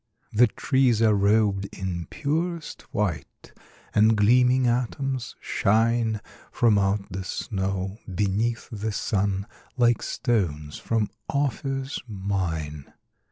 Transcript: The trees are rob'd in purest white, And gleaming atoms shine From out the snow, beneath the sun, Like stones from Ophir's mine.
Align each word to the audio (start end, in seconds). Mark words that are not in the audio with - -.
The 0.33 0.47
trees 0.47 0.99
are 1.03 1.13
rob'd 1.13 1.65
in 1.71 2.07
purest 2.09 2.91
white, 2.91 3.53
And 3.93 4.17
gleaming 4.17 4.65
atoms 4.65 5.35
shine 5.39 6.21
From 6.51 6.79
out 6.79 7.11
the 7.11 7.23
snow, 7.23 7.99
beneath 8.11 8.67
the 8.71 8.91
sun, 8.93 9.45
Like 9.77 10.01
stones 10.01 10.79
from 10.79 11.11
Ophir's 11.29 11.99
mine. 12.07 12.91